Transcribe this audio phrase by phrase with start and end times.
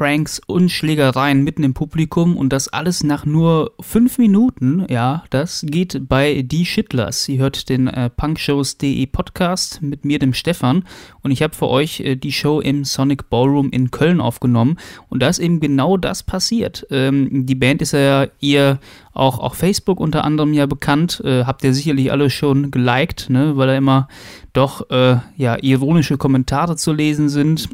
[0.00, 4.86] Pranks und Schlägereien mitten im Publikum und das alles nach nur fünf Minuten.
[4.88, 7.28] Ja, das geht bei Die Schittlers.
[7.28, 10.84] Ihr hört den äh, punkshows.de Podcast mit mir, dem Stefan.
[11.20, 14.78] Und ich habe für euch äh, die Show im Sonic Ballroom in Köln aufgenommen.
[15.10, 16.86] Und da ist eben genau das passiert.
[16.90, 18.78] Ähm, die Band ist ja ihr
[19.12, 21.20] auch auf Facebook unter anderem ja bekannt.
[21.26, 23.58] Äh, habt ihr sicherlich alle schon geliked, ne?
[23.58, 24.08] weil da immer
[24.54, 27.68] doch äh, ja, ironische Kommentare zu lesen sind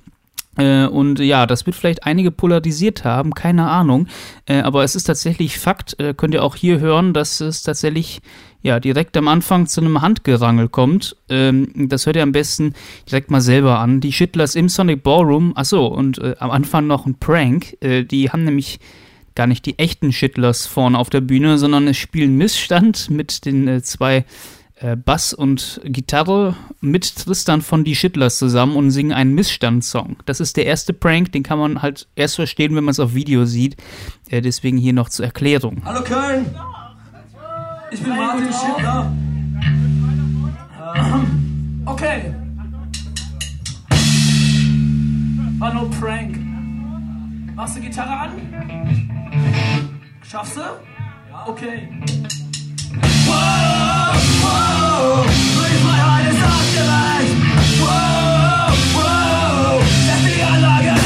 [0.87, 4.09] und ja, das wird vielleicht einige polarisiert haben, keine Ahnung.
[4.47, 8.21] Äh, aber es ist tatsächlich Fakt, äh, könnt ihr auch hier hören, dass es tatsächlich
[8.63, 11.17] ja direkt am Anfang zu einem Handgerangel kommt.
[11.29, 12.75] Ähm, das hört ihr am besten
[13.09, 14.01] direkt mal selber an.
[14.01, 17.77] Die Shitlers im Sonic Ballroom, achso, und am Anfang noch ein Prank.
[17.83, 18.81] die haben nämlich
[19.37, 23.83] gar nicht die echten Shitlers vorne auf der Bühne, sondern es spielen Missstand mit den
[23.85, 24.25] zwei äh,
[25.05, 30.19] Bass und Gitarre mit Tristan von Die Schittlers zusammen und singen einen Missstandssong.
[30.27, 33.15] Das ist der erste Prank, den kann man halt erst verstehen, wenn man es auf
[33.15, 33.77] Video sieht.
[34.29, 35.81] Äh, deswegen hier noch zur Erklärung.
[35.85, 36.55] Hallo Köln!
[37.91, 39.13] Ich bin Martin Schittler.
[40.95, 42.35] Ähm, okay.
[45.59, 46.39] War nur Prank.
[47.55, 48.31] Machst du Gitarre an?
[50.23, 50.61] Schaffst du?
[51.47, 51.89] Okay.
[53.03, 54.17] Whoa,
[58.95, 61.06] whoa, that's the unlocker.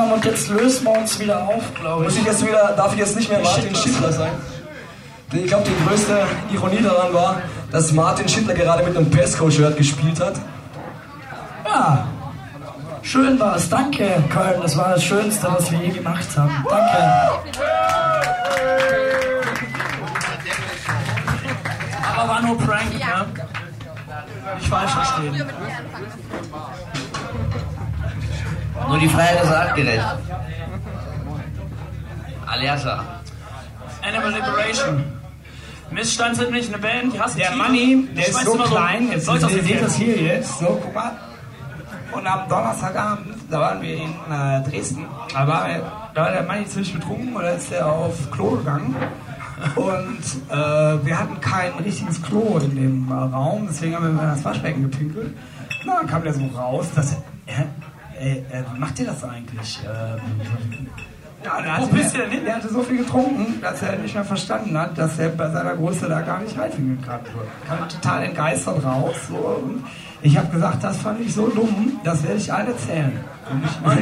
[0.00, 2.10] Haben und jetzt lösen wir uns wieder auf, glaube ich.
[2.10, 4.32] Muss ich jetzt wieder, darf ich jetzt nicht mehr Martin Schindler sein?
[5.32, 10.20] Ich glaube, die größte Ironie daran war, dass Martin Schindler gerade mit einem Pesco-Shirt gespielt
[10.20, 10.34] hat.
[11.64, 12.08] Ja,
[13.02, 13.68] schön war es.
[13.68, 14.60] Danke, Köln.
[14.60, 16.66] Das war das Schönste, was wir je gemacht haben.
[16.68, 17.60] Danke.
[22.16, 23.24] Aber war nur Prank, ja?
[24.56, 25.46] Nicht falsch verstehen.
[28.90, 30.04] Nur die Freiheit ist artgerecht.
[32.44, 33.04] Alerta.
[34.02, 35.04] Animal Liberation.
[35.92, 39.38] Missstand sind nicht eine Band, die hast Der Money, der ist so klein, jetzt soll
[39.38, 41.12] ihr seht das hier jetzt, so, guck mal.
[42.10, 45.68] Und am Donnerstagabend, da waren wir in äh, Dresden, da war,
[46.12, 48.96] da war der Manni ziemlich betrunken oder ist er auf Klo gegangen.
[49.76, 54.30] Und äh, wir hatten kein richtiges Klo in dem äh, Raum, deswegen haben wir in
[54.30, 55.36] das Waschbecken gepinkelt.
[55.84, 57.66] Na, dann kam der so raus, dass er,
[58.20, 59.80] Ey, äh, wie macht ihr das eigentlich?
[59.82, 60.86] Ähm,
[61.42, 64.98] ja, der, hatte, der, der hatte so viel getrunken, dass er nicht mehr verstanden hat,
[64.98, 67.20] dass er bei seiner Größe da gar nicht reinfinden kann.
[67.66, 69.14] Kam total entgeistert raus.
[69.26, 69.70] So.
[70.20, 73.24] Ich habe gesagt, das fand ich so dumm, das werde ich allen erzählen.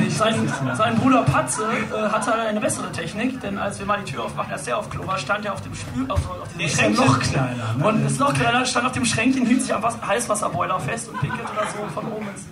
[0.09, 4.25] Sein, sein, Bruder Patze äh, hatte eine bessere Technik, denn als wir mal die Tür
[4.25, 7.07] aufmachen, als der auf Klo war, stand er auf dem Spül, auf, auf dem Schränkchen.
[7.07, 7.75] noch kleiner.
[7.79, 7.87] Ne?
[7.87, 11.49] Und ist noch kleiner, stand auf dem Schränkchen, hielt sich am Heißwasserboiler fest und pinkelt
[11.51, 12.45] oder so von oben ins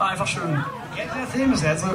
[0.00, 0.64] war einfach schön.
[0.96, 1.64] Jetzt wir es.
[1.64, 1.86] Also,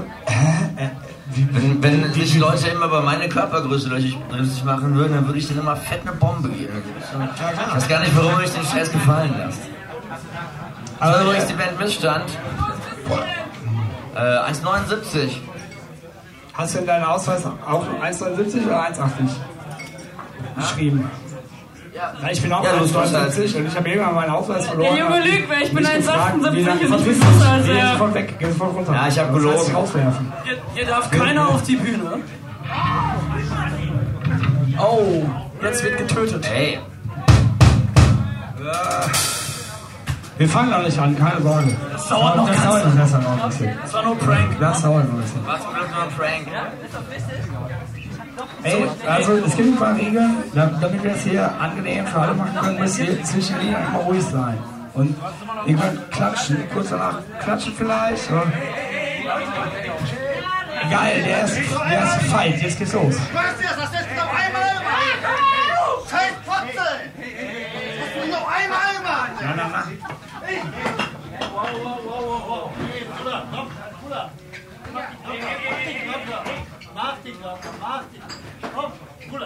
[1.28, 5.62] wenn, wenn sich Leute immer bei meiner Körpergröße lustig machen würden, dann würde ich denen
[5.62, 6.84] immer fett eine Bombe geben.
[7.00, 9.60] Ich weiß gar nicht, warum ich den Scheiß gefallen lasse.
[11.00, 12.26] Aber übrigens die Band Missstand.
[14.16, 15.38] Äh, 1,79.
[16.54, 19.00] Hast du in deinem Ausweis auch 1,79 oder 1,80
[20.58, 21.10] geschrieben?
[21.12, 21.25] Ja,
[22.32, 24.96] ich bin auch Ja, du bist 1,79 und ich habe irgendwann meinen Ausweis verloren.
[24.96, 27.50] Der Junge lügt, weil ich bin Mich gefragt, 1,78 wie lange- und ich bin größer
[27.52, 27.92] als Geh er.
[27.92, 28.94] sofort weg, geh sofort runter.
[28.94, 29.76] Ja, ich hab Das heißt, gelogen.
[29.76, 30.34] rauswerfen.
[30.44, 32.20] Hier, hier darf keiner auf die Bühne.
[34.78, 35.24] Oh,
[35.64, 36.46] jetzt wird getötet.
[36.54, 36.80] Ey,
[40.38, 41.74] Wir fangen noch nicht an, keine Sorge.
[41.94, 42.86] Das dauert noch das dauert
[43.24, 43.78] noch ein bisschen.
[43.82, 44.60] Das war nur Prank.
[44.60, 45.42] Das dauert noch ein bisschen.
[45.48, 46.48] was nur ein Prank.
[48.64, 52.34] Ey, also es gibt ein paar Regeln, da- damit wir es hier angenehm für alle
[52.34, 54.58] machen können, müsst ihr zwischen Liedern immer ruhig sein.
[54.94, 55.16] Und
[55.66, 58.30] ihr könnt klatschen, kurz danach klatschen vielleicht.
[58.32, 58.52] Und
[60.90, 63.16] Geil, der erste, der erste Fight, jetzt geht's los.
[63.16, 64.96] Weißt du, das ist noch einmal immer.
[66.10, 66.88] Scheiß Potze!
[67.18, 70.05] Das muss noch einmal immer.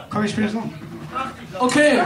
[0.09, 0.63] Komm, ich spiele so.
[1.59, 2.01] Okay.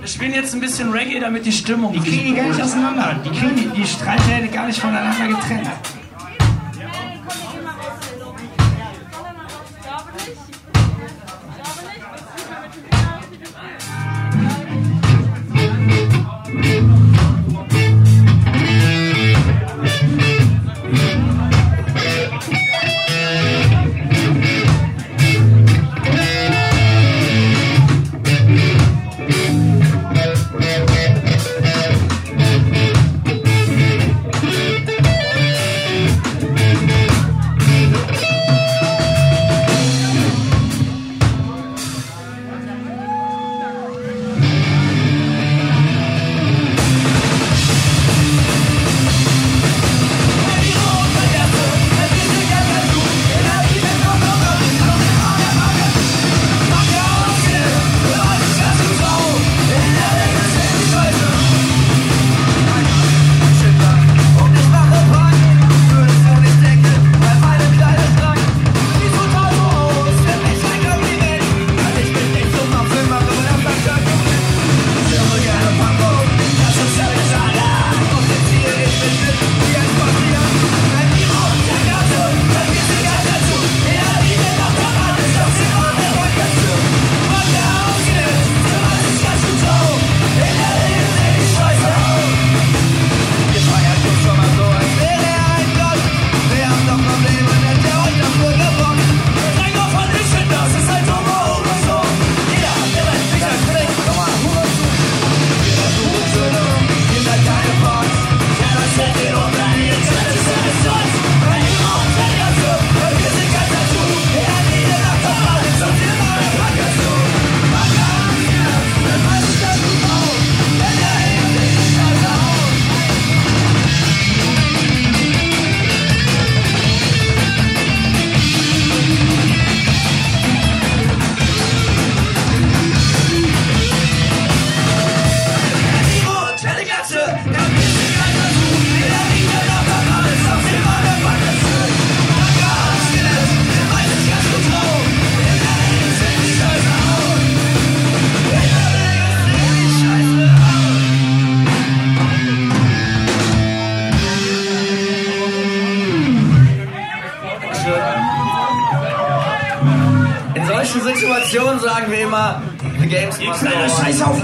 [0.00, 1.92] Wir spielen jetzt ein bisschen Reggae, damit die Stimmung.
[1.92, 3.16] Die kriegen die gar nicht auseinander.
[3.24, 5.68] Die kriegen die, die Streithähne gar nicht voneinander getrennt.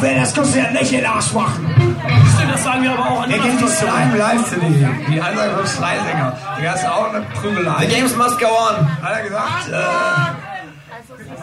[0.07, 1.75] Wer das kannst du ja nicht in den Arsch machen.
[2.35, 4.67] Stimmt, das sagen wir aber auch an Ihr kennt die Slime Live-CD,
[5.11, 6.33] die Ansage vom Slime-Sänger.
[6.63, 7.87] Da ist auch eine The Prügelei.
[7.87, 9.03] games must go on.
[9.03, 9.75] Hat er gesagt, äh,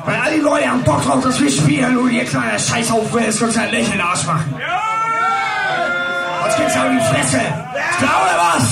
[0.06, 3.06] weil all die Leute haben Bock drauf, dass wir spielen, du ihr kleiner Scheiß auf,
[3.14, 4.54] wer das kannst du ja nicht in den Arsch machen.
[6.42, 7.38] Sonst gibt's ja in die Fresse.
[7.38, 8.66] Ist klar oder was?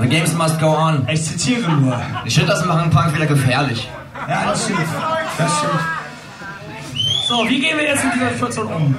[0.00, 1.06] The games must go on.
[1.10, 2.00] Ich zitiere nur.
[2.24, 3.88] Die Shitters machen Punk wieder gefährlich.
[4.28, 4.78] Ja, das stimmt.
[5.38, 5.97] Das stimmt.
[7.28, 8.96] So, wie gehen wir jetzt mit dieser Situation um?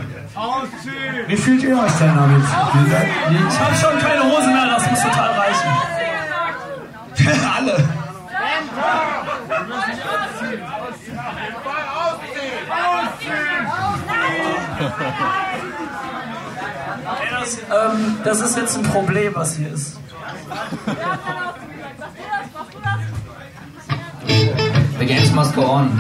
[1.26, 2.44] Wie fühlt ihr euch denn damit?
[2.44, 5.70] Ich habe schon keine Hose mehr, das muss total reichen.
[7.58, 7.90] alle.
[17.32, 20.00] Das, ähm, das ist jetzt ein Problem, was hier ist.
[25.00, 25.98] The games must go on.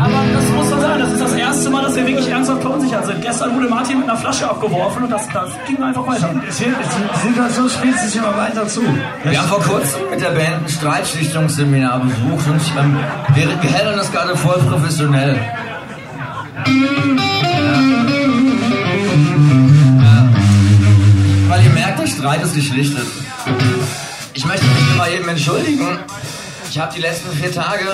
[0.00, 3.04] Aber das muss so sein, das ist das erste Mal, dass wir wirklich ernsthaft verunsichert
[3.06, 3.20] sind.
[3.20, 6.34] Gestern wurde Martin mit einer Flasche abgeworfen und das, das ging einfach weiter.
[6.42, 8.82] Die Situation spielt sich immer weiter zu.
[9.24, 12.98] Wir haben vor kurzem mit der Band ein Streitschlichtungsseminar besucht und ähm,
[13.34, 15.38] wir, wir handeln das gerade voll professionell.
[21.48, 23.06] Weil ihr merkt, der Streit ist geschlichtet.
[24.32, 25.98] Ich möchte mich bei jedem entschuldigen.
[26.70, 27.84] Ich habe die letzten vier Tage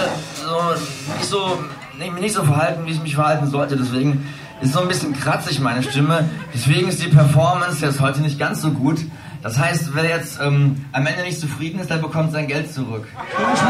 [0.44, 1.58] so nicht so
[1.98, 3.76] mich nicht so verhalten, wie ich mich verhalten sollte.
[3.76, 4.26] Deswegen
[4.60, 6.28] ist so ein bisschen kratzig meine Stimme.
[6.54, 9.00] Deswegen ist die Performance jetzt heute nicht ganz so gut.
[9.42, 13.06] Das heißt, wer jetzt ähm, am Ende nicht zufrieden ist, der bekommt sein Geld zurück.
[13.38, 13.60] Euch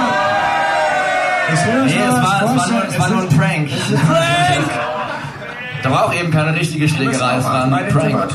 [1.49, 3.71] Nee, es war, es war, nur, es war nur ein Prank.
[3.71, 4.71] Frank!
[5.83, 8.35] Da war auch eben keine richtige Schlägerei, es war ein Prank.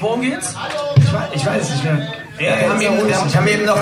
[0.00, 0.54] Worum geht's?
[0.96, 2.08] Ich weiß, ich weiß nicht mehr.
[2.42, 3.80] Ja, wir, haben eben, wir, haben, wir haben eben noch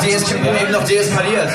[0.84, 1.50] deeskaliert.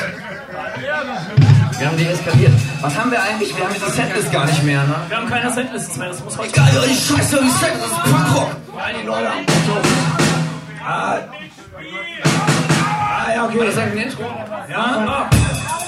[1.77, 2.53] Wir haben deeskaliert.
[2.81, 3.55] Was haben wir eigentlich?
[3.55, 4.95] Wir haben diese Setlist gar nicht mehr, ne?
[5.07, 6.49] Wir haben keine Setlists mehr, das muss heute.
[6.49, 8.55] Egal, die Scheiße, die Setlist, das ist Punkrock.
[8.99, 9.87] Die Leute am Auto.
[10.83, 11.17] Ah.
[12.87, 13.59] Ah, ja, okay.
[13.59, 14.23] Das ist ein Intro.
[14.67, 14.83] Ja?
[14.83, 15.84] Alles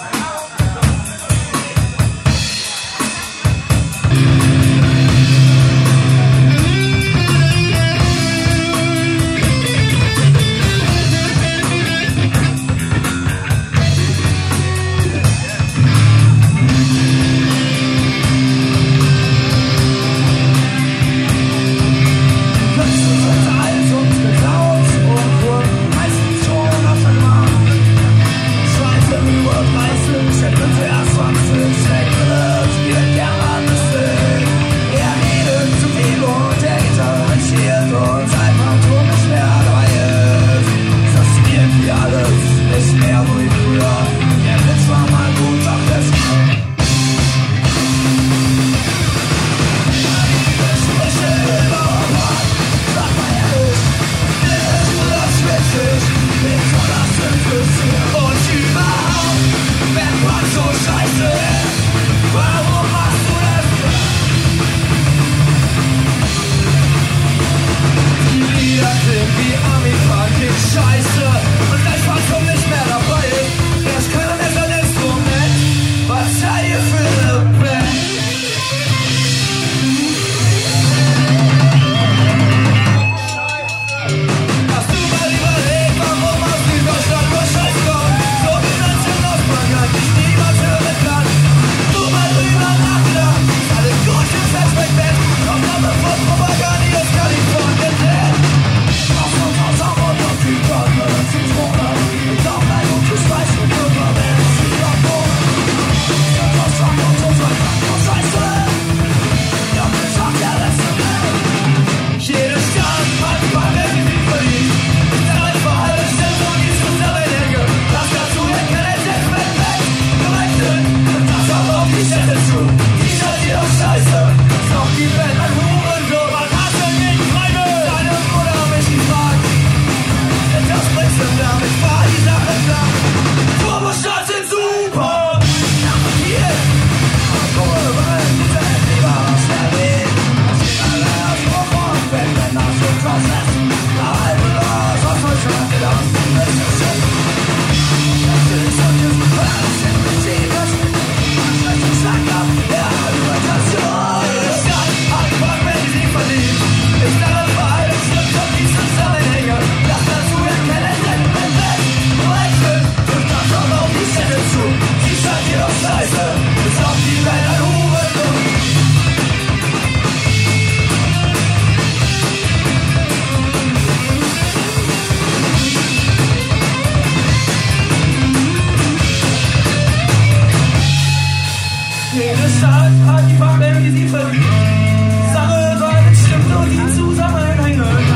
[182.68, 184.44] Jede Stadt hat die Farben, die sie verdient.
[184.44, 188.07] Die Sache soll bestimmt nur die Zusammenhänge.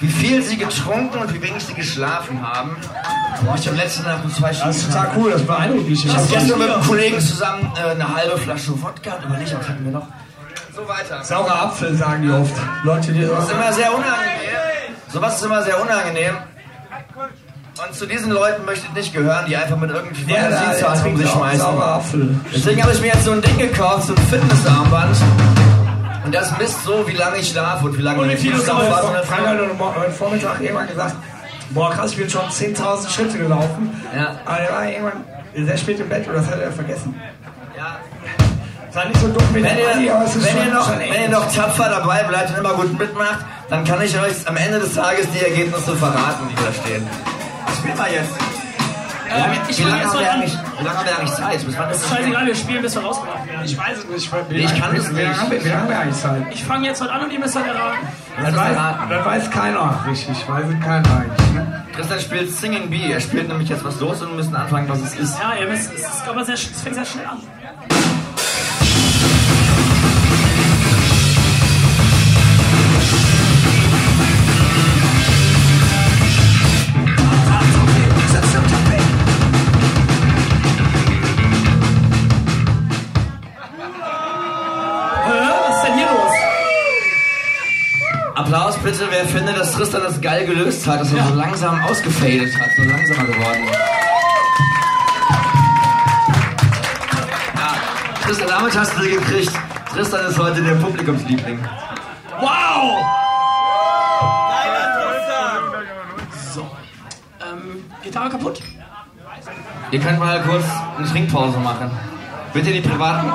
[0.00, 2.76] Wie viel sie getrunken und wie wenig sie geschlafen haben.
[3.44, 4.68] Boah, ich habe letzte Nacht um zwei Stunden.
[4.68, 6.04] Das ist total cool, das beeindruckt mich.
[6.04, 9.68] Ich habe gestern mit einem Kollegen zusammen äh, eine halbe Flasche Wodka und überlegt, was
[9.68, 10.06] hatten wir noch?
[10.74, 11.22] So weiter.
[11.24, 12.54] Saurer Apfel sagen die oft.
[12.84, 14.94] Leute, die Das ist immer sehr unangenehm.
[15.12, 16.34] Sowas ist immer sehr unangenehm.
[17.86, 21.06] Und zu diesen Leuten möchte ich nicht gehören, die einfach mit irgendwie Ja, da, Fantasiezahlen
[21.12, 21.60] um sich schmeißen.
[21.60, 22.40] saurer Apfel.
[22.54, 25.16] Deswegen habe ich mir jetzt so ein Ding gekauft, so ein Fitnessarmband.
[26.30, 29.00] Und das misst so, wie lange ich schlafe und wie lange Und heute war.
[29.00, 29.58] Vor- Frank hat
[29.96, 31.16] heute Vormittag irgendwann gesagt,
[31.70, 34.00] boah krass, ich bin schon 10.000 Schritte gelaufen.
[34.16, 34.36] Ja.
[34.44, 35.24] Aber er war irgendwann
[35.56, 37.20] sehr spät im Bett und das hat er vergessen.
[37.76, 37.96] Ja.
[38.92, 41.52] War nicht so dumm wie Wenn ihr, es ist wenn, ihr noch, wenn ihr noch
[41.52, 45.26] tapfer dabei bleibt und immer gut mitmacht, dann kann ich euch am Ende des Tages
[45.34, 47.08] die Ergebnisse verraten, die da stehen.
[47.76, 48.30] Spiel mal jetzt.
[49.30, 51.64] Äh, ich Wie lange haben wir eigentlich, wie lange haben wir eigentlich Zeit?
[51.64, 53.64] Bis wann ist das Scheißegal, wir spielen, bis wir rausgebracht werden.
[53.64, 54.32] Ich weiß es nicht.
[54.50, 55.40] Nee, ich kann es Wie lange nicht.
[55.40, 56.42] haben wir, wie lange haben wir eigentlich Zeit?
[56.50, 58.08] Ich fange jetzt heute an und ihr müsst halt erraten.
[58.42, 58.76] Das weiß,
[59.08, 60.48] das weiß keiner richtig.
[60.48, 61.52] Weiß es keiner eigentlich.
[61.52, 61.84] Ne?
[61.94, 63.12] Tristan spielt Singing Bee.
[63.12, 65.38] Er spielt nämlich jetzt was los und wir müssen anfangen, was es ist.
[65.38, 67.38] Ja, ihr müsst, es, ist, aber sehr, es fängt sehr schnell an.
[89.00, 92.68] Bitte, wer findet, dass Tristan das geil gelöst hat, dass er so langsam ausgefadet hat,
[92.76, 93.78] so langsamer geworden ist.
[97.56, 97.72] Ja,
[98.22, 99.52] Tristan, damit hast du sie gekriegt.
[99.94, 101.58] Tristan ist heute der Publikumsliebling.
[102.40, 103.02] Wow!
[106.54, 106.70] So.
[107.40, 108.60] Ähm, Gitarre kaputt?
[109.92, 110.64] Ihr könnt mal kurz
[110.98, 111.90] eine Trinkpause machen.
[112.52, 113.32] Bitte die privaten,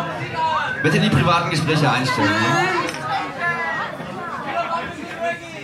[0.84, 2.30] bitte die privaten Gespräche einstellen.
[2.30, 2.85] Ne?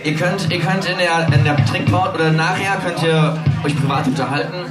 [0.04, 4.06] Ihr könnt, ihr könnt in der, in der Trinkpause oder nachher könnt ihr euch privat
[4.06, 4.64] unterhalten.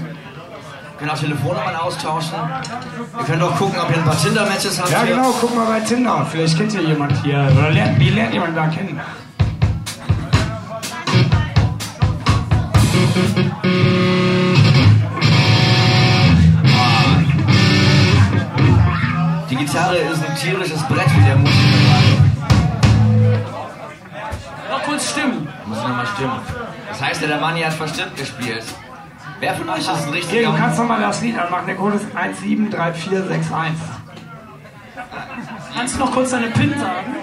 [0.99, 2.37] Könnt auch Telefonnummern austauschen.
[3.17, 4.91] Ihr könnt auch gucken, ob ihr ein paar Tinder-Matches habt.
[4.91, 5.15] Ja hier.
[5.15, 6.27] genau, guck mal bei Tinder.
[6.29, 7.47] Vielleicht kennt ihr jemand hier.
[7.57, 8.99] Oder lernt, wie lernt jemand da kennen?
[19.49, 22.00] Die Gitarre ist ein tierisches Brett, wie der Musiker
[25.91, 26.41] nochmal stimmen.
[26.87, 28.63] Das heißt ja, der Manni hat verstimmt gespielt.
[29.39, 31.65] Wer von euch ist ein Hier, richtiger du kannst doch mal das Lied anmachen.
[31.65, 33.79] Der Code ist 173461.
[35.75, 37.15] Kannst du noch kurz deine PIN sagen?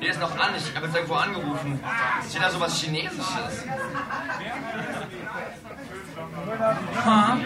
[0.00, 1.78] Der ist noch an, ich habe jetzt irgendwo angerufen.
[2.28, 3.64] Steht da sowas Chinesisches?
[7.04, 7.36] Ha?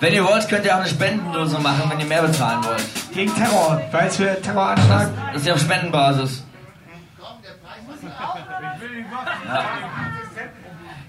[0.00, 2.84] Wenn ihr wollt, könnt ihr auch eine Spendendose machen, wenn ihr mehr bezahlen wollt.
[3.12, 3.80] Gegen Terror.
[3.90, 5.08] Weil es für Terroranschlag.
[5.32, 6.44] Das ist ja auf Spendenbasis.
[9.46, 9.64] Ja.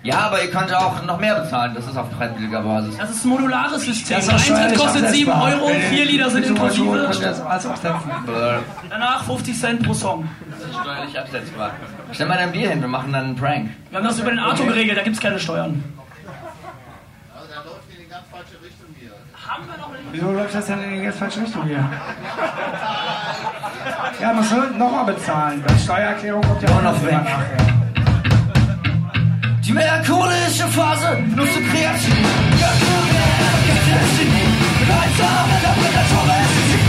[0.04, 1.74] ja, aber ihr könnt auch noch mehr bezahlen.
[1.76, 2.98] Das ist auf freiwilliger Basis.
[2.98, 4.18] Das ist ein modulares System.
[4.18, 5.44] Das Eintritt kostet 7 absetzbar.
[5.44, 8.64] Euro, Wenn ihr 4 Lieder sind mit sowas holt, inklusive.
[8.90, 10.28] Danach 50 Cent pro Song.
[10.50, 11.72] Das ist steuerlich absetzbar.
[12.12, 13.70] Stell mal dein Bier hin, wir machen dann einen Prank.
[13.90, 15.84] Wir haben das über den Arto geregelt, da gibt es keine Steuern.
[17.36, 19.12] Also, da läuft in die ganz falsche Richtung hier.
[20.12, 21.88] Wieso läuft das denn in die ganz falsche Richtung hier?
[24.20, 25.64] Ja, man soll nochmal bezahlen.
[25.66, 27.14] Bei Steuererklärung kommt ja auch noch weg.
[27.14, 27.58] nachher.
[29.64, 32.18] Die melancholische Phase, nur zu kreativ.
[34.80, 36.89] Niemand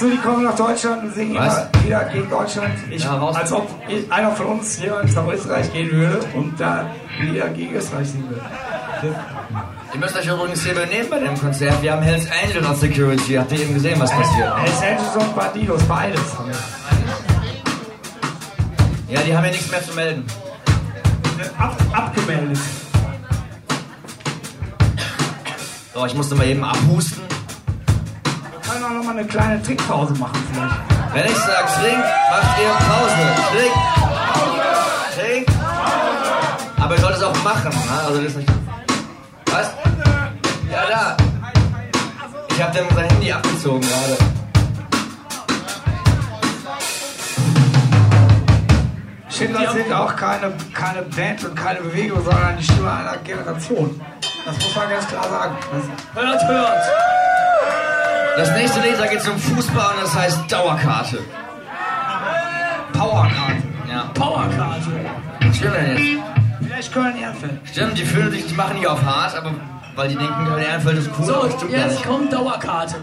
[0.00, 1.56] nur die kommen nach Deutschland und singen Was?
[1.72, 2.74] immer wieder gegen Deutschland.
[2.90, 3.36] Ich, Ja, raus.
[3.36, 3.68] als ob
[4.10, 6.86] einer von uns jemand nach Österreich gehen würde und da
[7.20, 8.42] Lieder gegen Österreich singen würde.
[9.92, 11.82] Ihr müsst euch übrigens hier benehmen bei dem Konzert.
[11.82, 13.34] Wir haben Hells Angel als Security.
[13.34, 14.56] Habt ihr eben gesehen, was passiert?
[14.58, 16.20] Hells Angels und Bandidos, beides.
[19.08, 20.24] Ja, die haben ja nichts mehr zu melden.
[21.58, 22.58] Ab, abgemeldet.
[25.94, 27.22] So, ich musste mal eben abhusten.
[28.70, 30.74] Können auch noch mal eine kleine Trinkpause machen vielleicht.
[31.12, 33.24] Wenn ich sag trink, macht ihr Pause.
[33.50, 33.74] Trink.
[35.16, 35.48] Trink.
[36.80, 38.00] Aber ihr sollt es auch machen, ne?
[38.06, 38.52] Also das ist nicht.
[39.46, 39.72] Was?
[40.70, 41.16] Ja, da.
[42.50, 44.16] Ich hab dem sein Handy abgezogen gerade.
[49.30, 54.00] Schindler sind auch keine, keine Band und keine Bewegung, sondern die Stimme einer Generation.
[54.44, 55.56] Das muss man ganz klar sagen.
[56.14, 57.19] Hört, hört.
[58.36, 61.18] Das nächste Lied, da geht es um Fußball und das heißt Dauerkarte.
[62.92, 63.62] Powerkarte.
[63.90, 64.04] Ja.
[64.14, 64.86] Powerkarte.
[65.40, 66.22] Was stimmt denn jetzt?
[66.66, 67.52] Vielleicht Köln-Ehrenfeld.
[67.64, 69.52] Stimmt, die fühlen sich, die machen die auf hart, aber
[69.96, 72.04] weil die denken, der Ehrenfeld ist cool, So, stimmt jetzt nicht.
[72.06, 72.96] kommt Dauerkarte.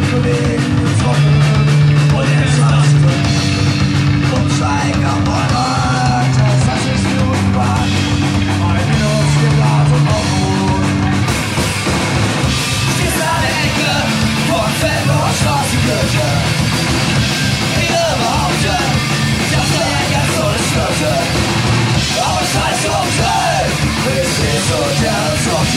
[0.00, 0.04] 我
[2.22, 2.88] 们是战士，
[4.30, 4.58] 总在
[5.02, 5.58] 抗暴乱，
[6.32, 7.20] 战胜新乌
[7.52, 7.58] 反，
[8.62, 9.04] 为民除
[9.58, 10.00] 害除恶乱。
[12.96, 13.82] 这是那英的
[14.48, 14.80] 《红灯区》，
[15.34, 16.22] 熟悉的旋律，
[17.74, 18.60] 听了吧，唱吧，
[19.50, 19.74] 唱得像
[20.08, 21.00] 一首老曲子。
[22.14, 22.86] 我们是战士，
[24.04, 24.34] 我们是
[25.02, 25.04] 战
[25.66, 25.76] 士。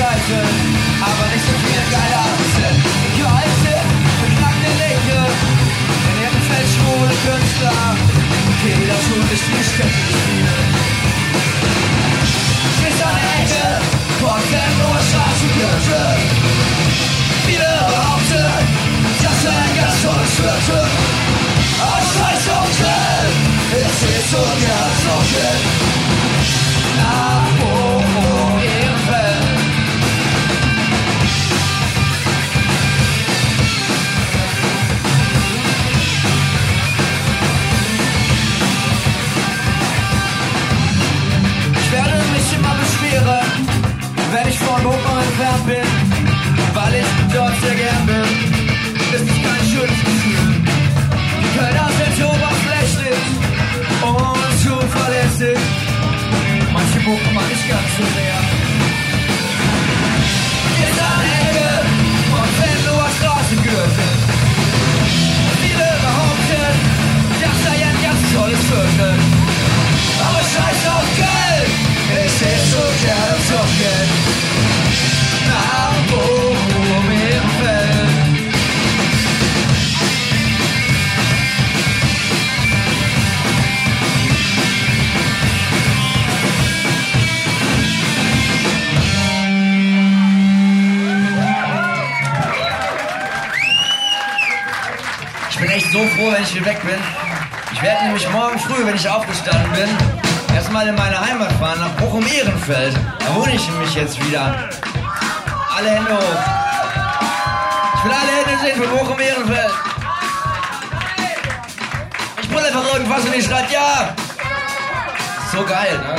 [0.00, 0.48] Scheißen,
[1.04, 2.70] aber nicht so viele geile Abende.
[3.20, 3.74] Kalte,
[4.22, 5.20] beknackte Linke,
[6.08, 7.96] in ihrem Feld schwule Künstler,
[8.64, 10.68] jeder tut es die Städte spielen.
[12.80, 13.64] Bis an der Ecke,
[14.20, 16.19] Portland, Straßenkirche.
[96.32, 96.98] Wenn ich hier weg bin.
[97.72, 99.88] Ich werde nämlich morgen früh, wenn ich aufgestanden bin,
[100.54, 102.94] erstmal in meine Heimat fahren, nach Bochum-Ehrenfeld.
[103.18, 104.68] Da wohne ich nämlich jetzt wieder.
[105.76, 106.40] Alle Hände hoch.
[107.96, 109.70] Ich will alle Hände sehen für Bochum-Ehrenfeld.
[112.42, 114.14] Ich brülle einfach irgendwas und ich schreit ja.
[115.52, 116.16] So geil, ne?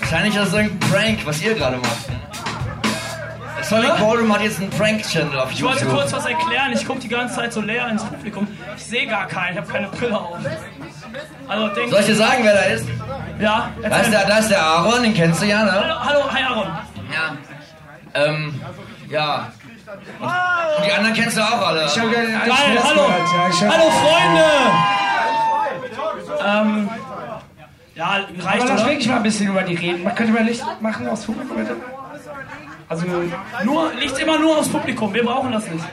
[0.00, 1.96] Wahrscheinlich ist das irgendein Prank, was ihr gerade macht.
[3.62, 5.96] Sonic Ballroom hat jetzt einen Prank-Channel auf Ich wollte YouTube.
[5.98, 6.72] kurz was erklären.
[6.72, 8.48] Ich gucke die ganze Zeit so leer ins Publikum.
[8.80, 9.52] Ich sehe gar keinen.
[9.52, 10.38] Ich habe keine Brille auf.
[11.48, 12.86] Also denk, Soll ich dir sagen, wer da ist?
[13.38, 15.72] ja, Da ist, der, da ist der Aaron, den kennst du ja, ne?
[15.72, 16.66] Hallo, hallo, hi Aaron.
[17.12, 17.36] Ja.
[18.14, 18.60] Ähm,
[19.10, 19.52] ja.
[20.76, 21.84] Und die anderen kennst du auch alle.
[21.84, 23.02] Ich habe gerne Geil, hallo.
[23.08, 24.44] Ja, ich hab, Hallo Freunde.
[26.46, 26.88] Ähm,
[27.94, 28.06] ja,
[28.38, 30.04] reicht aber lass wirklich mal ein bisschen über die reden.
[30.04, 31.76] Man könnte mal Licht machen aufs Publikum, bitte?
[32.88, 33.04] Also,
[33.64, 35.12] Nur, Licht immer nur aufs Publikum.
[35.12, 35.84] Wir brauchen das nicht.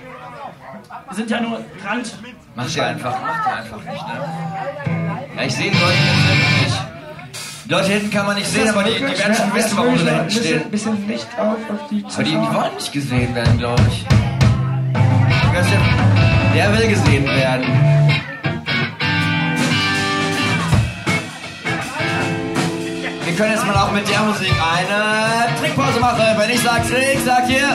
[1.08, 2.14] Wir sind ja nur Rand.
[2.56, 5.34] Mach dir einfach, mach dir einfach nicht, ne?
[5.38, 6.78] Ja, ich sehe die Leute hinten nicht.
[7.66, 10.06] Die Leute hinten kann man nicht sehen, aber die, die werden schon wissen, warum sie
[10.06, 10.70] da hinten Ein stehen.
[10.70, 14.06] bisschen, bisschen Licht auf, auf die Aber die, die wollen nicht gesehen werden, glaube ich.
[16.56, 17.64] Der will gesehen werden.
[23.24, 26.24] Wir können jetzt mal auch mit der Musik eine Trinkpause machen.
[26.38, 27.70] Wenn ich sag Trink, sag ihr.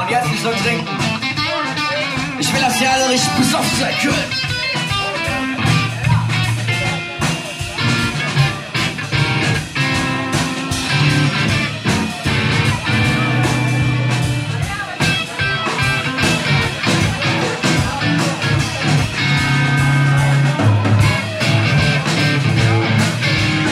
[0.00, 1.13] Und jetzt nicht so trinken.
[2.54, 4.14] Will, dass ihr alle richtig besoffen seid können.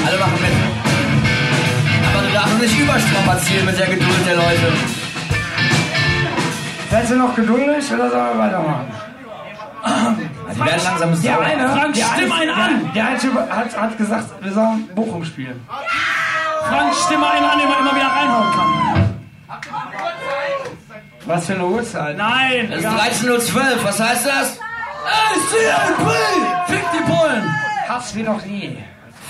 [0.06, 0.50] Alle machen mit.
[2.12, 5.01] Aber du darfst nicht überstrapazieren mit der Geduld der Leute.
[6.92, 8.86] Seid ihr noch geduldig oder sollen wir weitermachen?
[10.52, 11.40] Die werden langsam Der sauer.
[11.42, 12.82] eine, Frank, der stimm eine, einen an.
[12.84, 15.66] Der, der eine Typ hat, hat gesagt, wir sollen Bochum spielen.
[16.68, 19.14] Frank, stimme einen an, den man immer wieder reinhauen kann.
[21.24, 22.16] Was für eine Uhrzeit?
[22.18, 23.38] Nein, Es ist egal.
[23.38, 24.58] 13.12 Uhr, was heißt das?
[25.34, 26.10] SCLP!
[26.66, 27.54] Fick die Bullen!
[27.88, 28.76] Hass wie noch nie.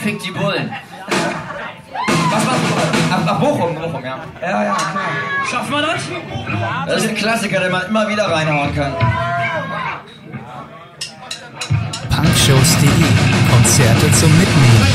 [0.00, 0.72] Fick die Bullen.
[2.32, 2.74] Was machst du?
[3.10, 4.16] Ach, ach Bochum, Bochum, ja.
[4.40, 5.04] Ja, ja, klar.
[5.50, 6.02] Schafft man das?
[6.86, 8.92] Das ist ein Klassiker, den man immer wieder reinhauen kann.
[12.10, 12.88] Punkshows.de
[13.50, 14.86] Konzerte zum Mitnehmen.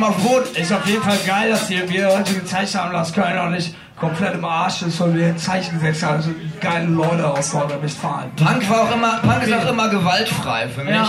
[0.00, 0.54] Auf den Boden.
[0.54, 3.74] Ist auf jeden Fall geil, dass ihr wir heute gezeigt haben, dass Köln auch nicht
[3.98, 6.16] komplett im Arsch ist, weil wir ein Zeichen gesetzt haben.
[6.16, 8.30] Also geile Leute aus Nordrhein-Westfalen.
[8.36, 10.94] Punk war auch immer, Punk ist auch immer gewaltfrei für mich.
[10.94, 11.08] Ja.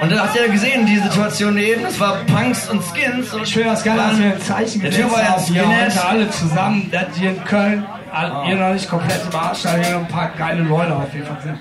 [0.00, 3.32] Und da habt ihr ja gesehen, die Situation eben, das war Punks und Skins.
[3.32, 5.82] Und Ich finde das geil, dass wir ein Zeichen Der gesetzt Typ war ja haben.
[5.84, 8.44] Heute alle zusammen, dass hier in Köln all, Ah.
[8.48, 11.26] ihr noch nicht komplett im Arsch seid, hier noch ein paar geile Leute auf jeden
[11.26, 11.58] Fall sind.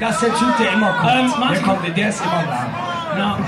[0.00, 1.12] Das ist der Typ, der immer kommt.
[1.12, 3.18] Ähm, der kommt, der ist immer da.
[3.18, 3.38] Ja.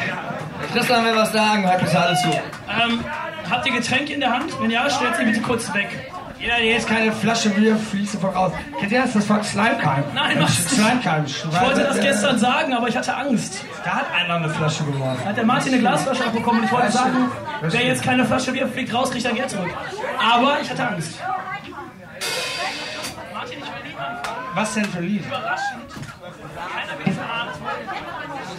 [0.75, 2.29] Tristan will was sagen, hört bitte alle zu.
[2.29, 3.05] Ähm,
[3.49, 4.61] habt ihr Getränke in der Hand?
[4.61, 5.89] Wenn ja, stellt sie bitte kurz weg.
[6.41, 8.53] Jeder, der jetzt keine Flasche Bier fließt voraus.
[8.81, 9.13] Kennt ihr das?
[9.13, 10.03] Das war Slimekeim.
[10.13, 10.69] Nein, was?
[10.69, 11.27] Slimekeim.
[11.27, 13.65] Ich wollte das gestern sagen, aber ich hatte Angst.
[13.85, 15.25] Da hat einer eine Flasche geworfen.
[15.25, 17.31] Hat der Martin eine Glasflasche abbekommen und ich wollte sagen,
[17.63, 19.71] wer jetzt keine Flasche Bier fliegt raus, kriegt ein Geld zurück.
[20.19, 21.21] Aber ich hatte Angst.
[23.33, 24.29] Martin, ich will niemanden.
[24.55, 25.25] Was denn für ein Lied?
[25.25, 25.85] Überraschend.
[26.21, 27.64] Keiner will verraten.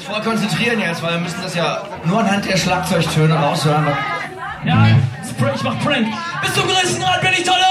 [0.05, 3.87] Voll konzentrieren jetzt, weil wir müssen das ja nur anhand der Schlagzeugtöne raushören.
[4.63, 6.07] Ja, ich mach Prank.
[6.41, 7.65] Bis zum größten Grad bin ich tolerant.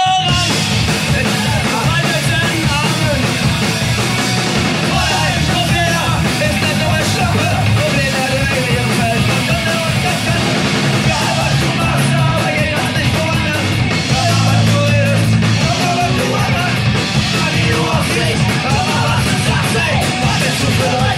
[21.01, 21.14] Meine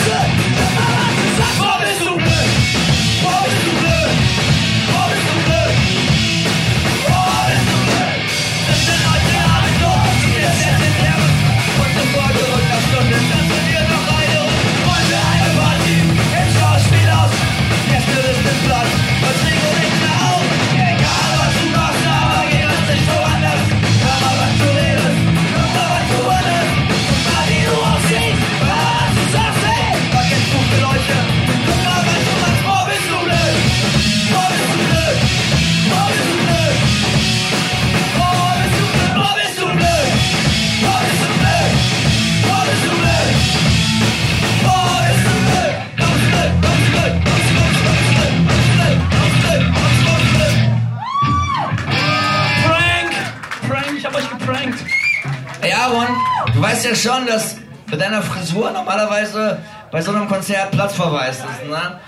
[56.87, 57.57] ja schon, dass
[57.91, 59.59] mit deiner Frisur normalerweise
[59.91, 62.01] bei so einem Konzert Platzverweis ist, ne?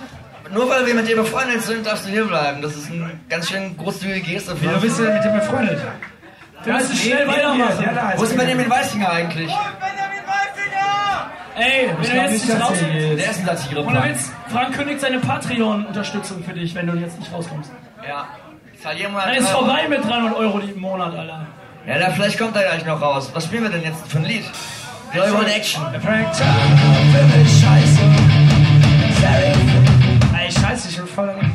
[0.52, 2.62] Nur weil wir mit dir befreundet sind, darfst du hier bleiben.
[2.62, 4.56] Das ist eine ganz schön großzügige Geste.
[4.58, 5.78] Wieso bist du denn mit dem befreundet?
[6.64, 7.84] Wir müssen schnell weitermachen.
[8.16, 9.52] Wo ist Benjamin Weißinger eigentlich?
[11.56, 12.70] Ey, wenn du jetzt nicht, raus...
[12.80, 13.18] er hier ist.
[13.18, 13.84] Der ist ein Satire.
[13.84, 17.72] Ohne Witz, Frank kündigt seine Patreon-Unterstützung für dich, wenn du jetzt nicht rauskommst.
[18.06, 18.28] Ja.
[18.80, 21.46] Wir Dann ist vorbei mit 300 Euro im Monat, Alter.
[21.88, 23.30] Ja, dann vielleicht kommt er gleich noch raus.
[23.32, 24.44] Was spielen wir denn jetzt für ein Lied?
[25.10, 25.82] Wir wollen Action.
[27.48, 27.98] Scheiße.
[30.38, 31.47] Ey, scheiße, ich bin voll damit.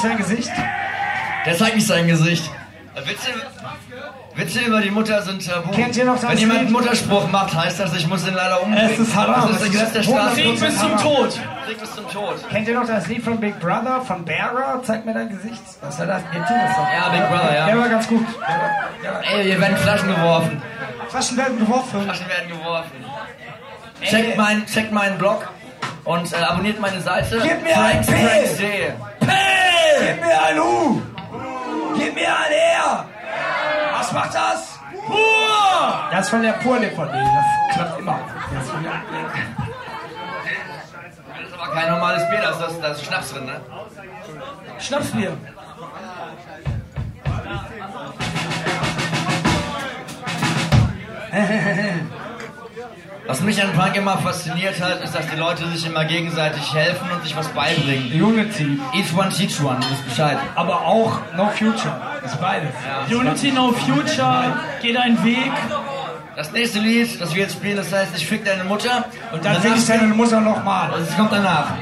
[0.00, 0.52] Zeigt wirklich sein Gesicht?
[1.46, 2.50] Der zeigt nicht sein Gesicht.
[3.04, 3.30] Witze,
[4.34, 5.70] Witze über die Mutter sind tabu.
[5.70, 6.72] Kennt ihr noch das Wenn jemand einen?
[6.72, 8.90] Mutterspruch macht, heißt das, ich muss ihn leider umbringen.
[8.90, 9.52] Es ist haram.
[9.52, 10.42] Das ist das der Straße.
[10.42, 11.40] Krieg bis zum Tod.
[11.66, 12.48] Krieg bis zum Tod.
[12.50, 14.82] Kennt ihr noch das Lied von Big Brother von Bearer?
[14.84, 15.62] Zeig mir dein Gesicht.
[15.80, 16.22] Was war das?
[16.30, 16.92] Kennt ihr das noch?
[16.92, 17.66] Ja, Big Brother, ja.
[17.66, 18.26] Der war ganz gut.
[19.32, 20.62] Ey, hier werden Flaschen geworfen.
[21.08, 22.02] Flaschen werden geworfen.
[22.02, 23.04] Flaschen werden geworfen.
[24.02, 25.48] Checkt, mein, checkt meinen Blog
[26.04, 27.38] und äh, abonniert meine Seite.
[27.42, 28.92] Gib mir ein Pranks, P.
[29.20, 30.06] Pranks.de.
[30.06, 31.02] Gib mir ein U!
[31.96, 33.06] Gib mir ein R!
[33.92, 34.78] Was macht das?
[35.06, 36.08] Pur!
[36.10, 37.12] Das ist von der Pur-DVD.
[37.12, 38.18] Das klappt immer.
[38.52, 38.92] Das ist von der
[41.38, 43.60] Das ist aber kein normales Bier, da ist, das, ist Schnaps drin, ne?
[44.78, 45.36] Schnapsbier.
[53.30, 57.08] Was mich an Punk immer fasziniert hat, ist, dass die Leute sich immer gegenseitig helfen
[57.12, 58.10] und sich was beibringen.
[58.20, 58.80] Unity.
[58.92, 60.36] Each one teach one, du wisst Bescheid.
[60.56, 61.94] Aber auch No Future.
[62.22, 62.70] Das ist beides.
[63.08, 65.52] Unity No Future, geh deinen Weg.
[66.34, 69.04] Das nächste Lied, das wir jetzt spielen, das heißt, ich fick deine Mutter.
[69.30, 70.90] Und Dann fick ich deine Mutter nochmal.
[70.90, 71.74] Und es kommt danach.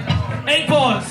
[0.45, 1.07] Eight Balls.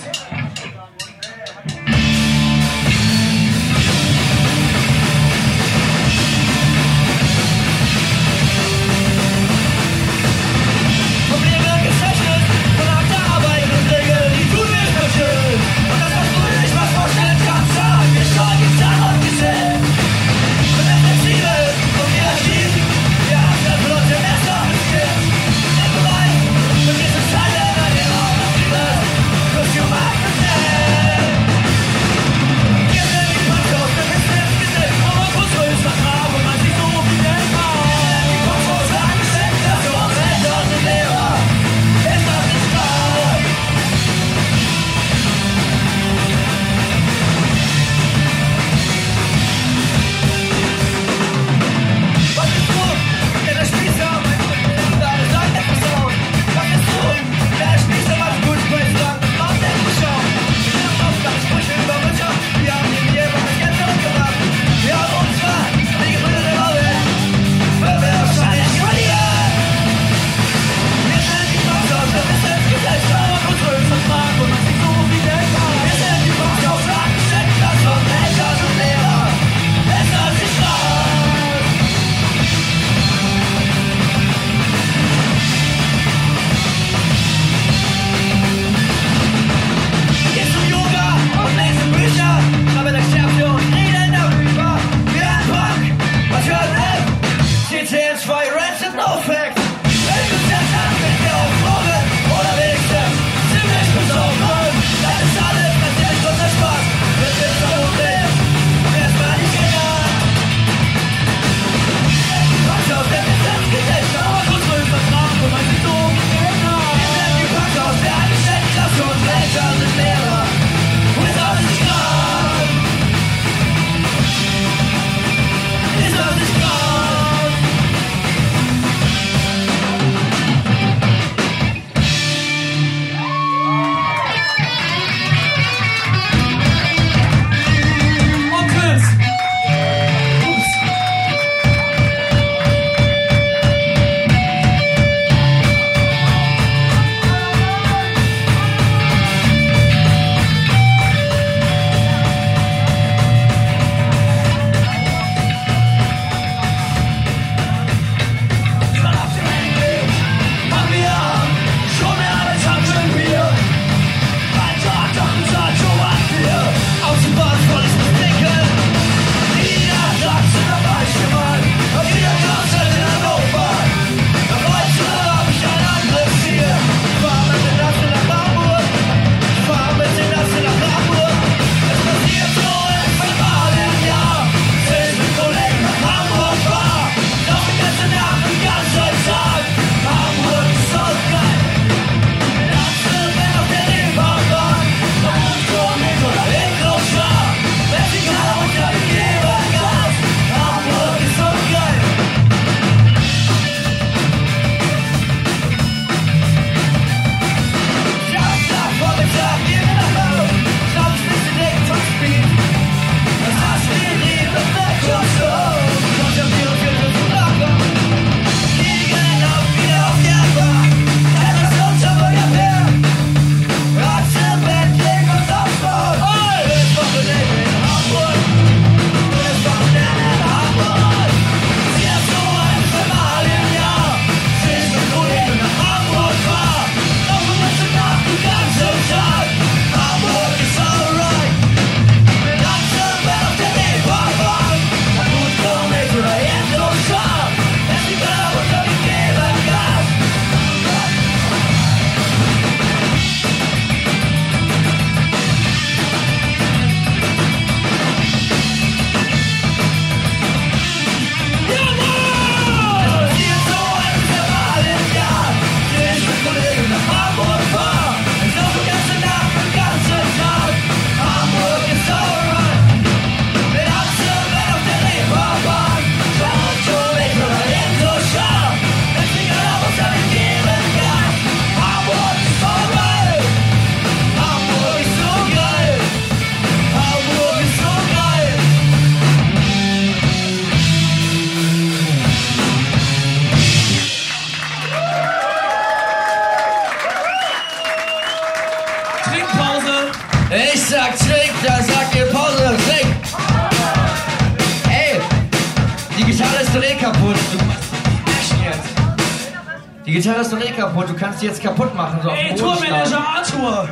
[311.41, 312.19] Die jetzt kaputt machen.
[312.21, 313.17] So Ey, Tourmanager.
[313.17, 313.89] Arthur!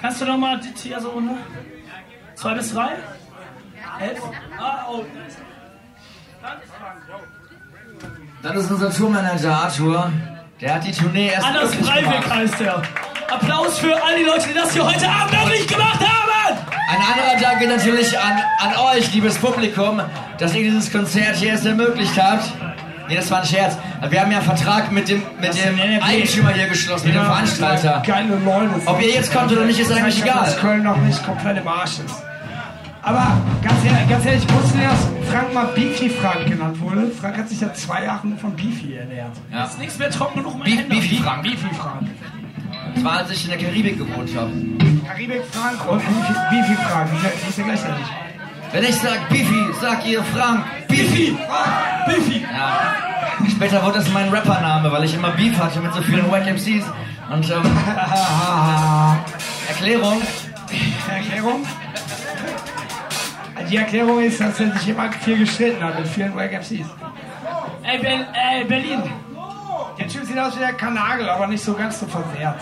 [0.00, 1.36] Kannst du noch mal die hier so ne?
[2.34, 2.90] Zwei bis drei?
[4.00, 4.20] Elf?
[4.58, 5.04] Ah, oh.
[8.42, 10.12] Das ist unser Tourmanager Arthur.
[10.60, 12.82] Der hat die Tournee erst Anders Breivik heißt er.
[13.30, 16.58] Applaus für all die Leute, die das hier heute Abend möglich gemacht haben!
[16.88, 20.00] Ein anderer Dank geht natürlich an, an euch, liebes Publikum,
[20.38, 22.44] dass ihr dieses Konzert hier erst ermöglicht habt.
[23.08, 23.76] Nee, das war ein Scherz.
[24.08, 28.02] Wir haben ja einen Vertrag mit dem, mit dem Eigentümer hier geschlossen, mit dem Veranstalter.
[28.06, 28.70] Geile Leute.
[28.86, 30.60] Ob ihr jetzt kommt oder nicht, ist eigentlich Ich dass egal.
[30.60, 32.22] Köln noch nicht komplett im Arsch ist.
[33.02, 37.08] Aber ganz ehrlich, ganz ehrlich wussten ihr, dass Frank mal Beefy Frank genannt wurde?
[37.20, 39.30] Frank hat sich ja zwei Jahre nur von Beefy ernährt.
[39.52, 39.64] Ja.
[39.64, 41.42] Ist nichts mehr trocken genug, um Hände Beefy Frank.
[41.44, 42.08] Beefy Frank.
[42.96, 44.50] Das war, als ich in der Karibik gewohnt habe.
[45.06, 47.10] Karibik Frank und Beefy, Beefy Frank.
[47.14, 48.06] Die sind- Die ist ja gleichzeitig.
[48.76, 50.66] Wenn ich sag Beefy, sag ihr Frank.
[50.86, 51.34] Beefy!
[52.06, 52.42] Beefy!
[52.42, 52.94] Ja.
[53.48, 56.84] Später wurde das mein Rappername, weil ich immer Beef hatte mit so vielen Wack MCs.
[57.32, 57.62] Und ähm,
[59.68, 60.20] Erklärung,
[61.08, 61.66] Erklärung?
[63.70, 66.86] Die Erklärung ist, dass er sich immer viel gestritten hat mit vielen Wack MCs.
[67.82, 69.02] Ey, Ber äh, Berlin!
[69.98, 72.60] Der Typ sieht aus wie der Kanagel, aber nicht so ganz so versehrt.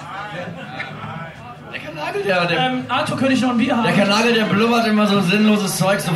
[1.75, 3.85] Der Kanagel, der, der, Ähm, Arthur, könnte ich noch ein Bier haben?
[3.85, 6.01] der Kanagel, der blubbert immer so sinnloses Zeug.
[6.01, 6.13] So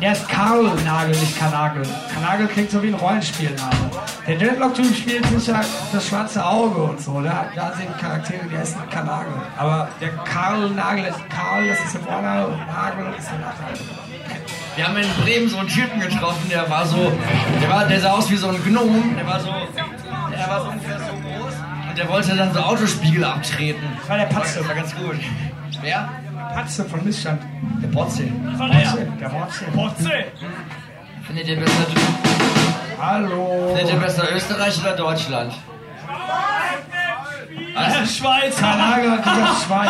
[0.00, 1.82] Der ist Karl Nagel, nicht Kanagel.
[2.12, 3.70] Kanagel klingt so wie ein Rollenspielname.
[4.26, 5.62] Der Dreadlock-Typ spielt sich ja
[5.92, 7.22] das schwarze Auge und so.
[7.22, 9.32] Da, da sind Charaktere, die heißen Kanagel.
[9.56, 14.10] Aber der Karl Nagel ist Karl, das ist der Vorname, und Nagel ist der Nachname.
[14.76, 17.10] Wir haben in Bremen so einen Typen getroffen, der war so,
[17.60, 20.68] der war, der sah aus wie so ein Gnom, der war so, der war so
[20.70, 21.49] ungefähr so groß
[22.00, 23.82] der wollte dann so Autospiegel abtreten.
[24.00, 24.58] Das war der Patze.
[24.60, 25.16] Das war ganz gut.
[25.82, 26.08] Wer?
[26.54, 27.42] Patze von Missstand.
[27.82, 28.22] Der Potze.
[28.56, 28.78] Von der.
[28.78, 29.64] Potze, der Motze.
[29.74, 30.10] Potze!
[31.26, 31.86] Findet ihr besser,
[32.98, 33.76] Hallo.
[33.76, 35.52] findet ihr besser Österreich oder Deutschland?
[37.76, 38.56] Äh, Schweiz!
[38.58, 39.88] Kanagel hat gesagt Schwein.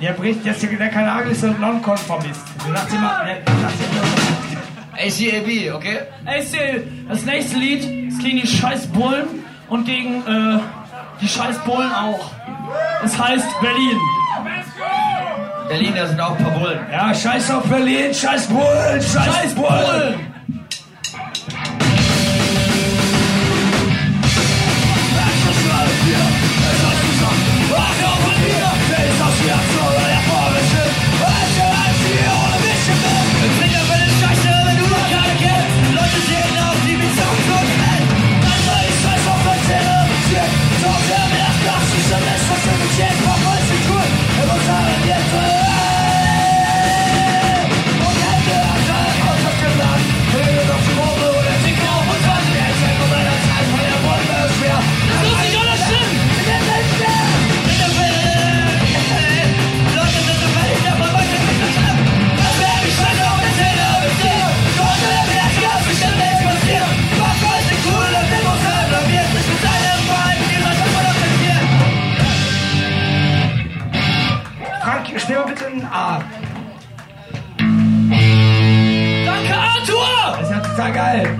[0.00, 2.42] Der bricht, der, der Kanagel ist ein Nonkonformist.
[2.64, 3.22] Du sagst immer,
[4.92, 5.98] ACAB, okay?
[6.40, 10.60] Sil, das nächste Lied ist gegen die scheiß Bullen und gegen äh,
[11.20, 12.30] die scheiß Bullen auch.
[13.04, 13.98] Es heißt Berlin.
[15.68, 16.80] Berlin, da sind auch ein paar Bullen.
[16.90, 20.35] ja, scheiß auf Berlin, scheiß Bullen, scheiß, Scheiß Bullen!
[42.98, 43.35] Das
[80.78, 80.84] Arthur!
[80.84, 81.38] Das ist ja total geil.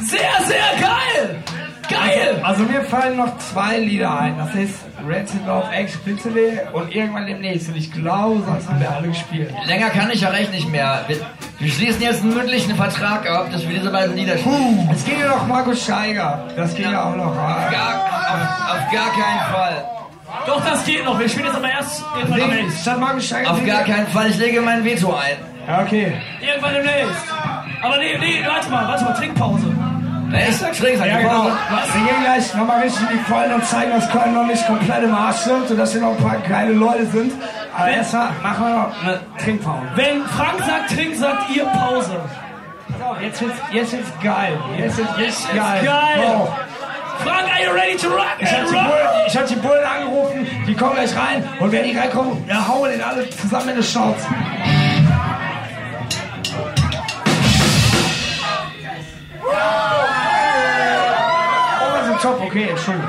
[0.00, 1.42] Sehr, sehr geil!
[1.88, 2.40] Geil!
[2.42, 4.36] Also mir fallen noch zwei Lieder ein.
[4.38, 4.74] Das ist
[5.06, 7.68] Rancid Love X Blitzele und irgendwann demnächst.
[7.68, 9.52] Und ich glaube, sonst haben wir alle gespielt.
[9.66, 11.04] Länger kann ich ja recht nicht mehr.
[11.06, 11.18] Wir,
[11.60, 14.88] wir schließen jetzt einen mündlichen Vertrag ab, dass wir diese beiden Lieder spielen.
[14.92, 16.44] Es ging ja noch Markus Steiger.
[16.56, 17.36] Das ging ja auch noch.
[17.36, 17.68] Ah.
[17.70, 19.84] Gar, auf, auf gar keinen Fall.
[20.46, 21.18] Doch, das geht noch.
[21.18, 22.82] Wir spielen jetzt aber erst irgendwann demnächst.
[22.82, 23.50] statt Markus Steiger.
[23.52, 24.30] Auf gar keinen Fall.
[24.30, 25.36] Ich lege mein Veto ein.
[25.68, 26.12] Ja, okay.
[26.40, 27.24] Irgendwann demnächst.
[27.82, 29.66] Aber nee, nee, warte mal, warte mal, Trinkpause.
[30.28, 31.42] Nee, ich sag schräg, sag Ja, genau.
[31.42, 31.52] Pause.
[31.94, 35.04] Wir gehen gleich nochmal richtig in die Vollen und zeigen, dass Köln noch nicht komplett
[35.04, 37.32] im Arsch sind und dass hier noch ein paar geile Leute sind.
[37.76, 39.82] Aber erstmal machen wir noch eine Trinkpause.
[39.94, 42.16] Wenn Frank sagt Trink, sagt ihr Pause.
[42.98, 44.58] So, jetzt wird's, jetzt wird's geil.
[44.78, 45.84] Jetzt wird's richtig geil.
[45.84, 46.26] geil.
[46.26, 46.48] So.
[47.24, 48.72] Frank, are you ready to rock Ich hab, die?
[48.72, 52.68] Bullen, ich hab die Bullen angerufen, die kommen gleich rein und wenn die reinkommen, dann
[52.68, 54.26] hauen wir den alle zusammen in die Schnauze.
[62.26, 63.08] Top, okay, Entschuldigung.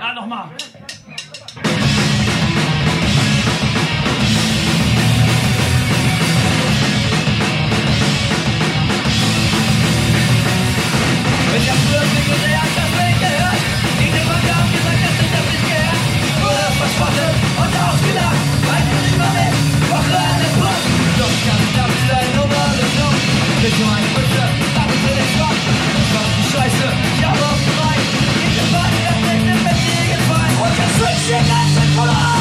[0.00, 0.48] Ja, nochmal.
[11.52, 13.60] Wenn der früher Single, der hat das nicht gehört.
[13.98, 16.00] Gegen den Verkauf gesagt, dass ich das nicht gehört.
[16.40, 17.45] Wurde verspottet
[23.68, 24.44] ich nur eine Mütze,
[24.74, 25.58] damit bin ich wach.
[26.10, 26.86] Schwarze Scheiße,
[27.20, 28.00] ja, warum rein?
[28.46, 30.56] Ich bin bei dir, ich bin mit dir gefallen.
[30.62, 32.35] Und das Rückchen ganz voller Angst.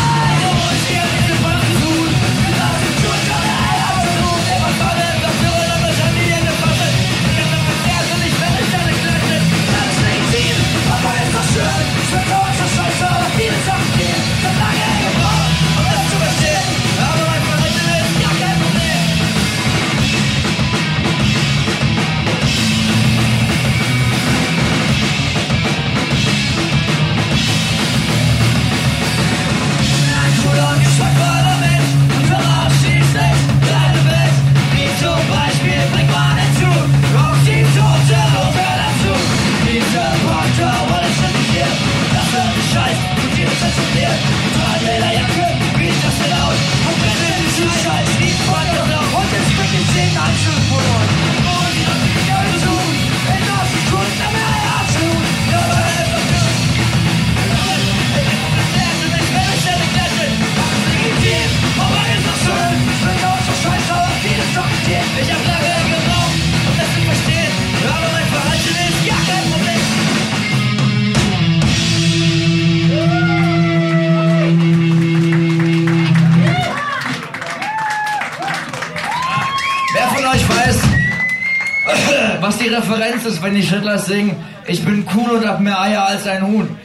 [82.57, 84.35] Die Referenz ist, wenn die Schittlers singen,
[84.67, 86.77] ich bin cool und hab mehr Eier als ein Huhn.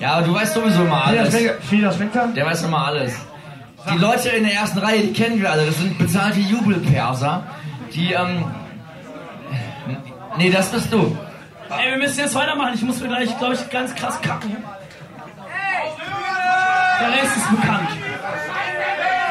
[0.00, 1.32] Ja, aber du weißt sowieso immer alles.
[1.32, 1.58] weg?
[1.62, 2.26] Fiel das weg da?
[2.26, 3.14] Der weiß immer alles.
[3.92, 5.66] Die Leute in der ersten Reihe, die kennen wir alle.
[5.66, 7.42] Das sind bezahlte Jubelperser.
[7.92, 8.44] Die, ähm.
[10.36, 11.16] Nee, das bist du.
[11.70, 12.72] Ey, wir müssen jetzt weitermachen.
[12.74, 14.56] Ich muss mir gleich, glaube ich, ganz krass kacken.
[17.00, 17.88] Der Rest ist bekannt.